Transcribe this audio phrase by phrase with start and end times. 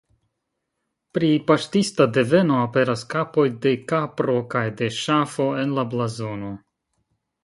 [1.17, 6.51] Pri paŝtista deveno aperas kapoj de kapro kaj de ŝafo en la blazono.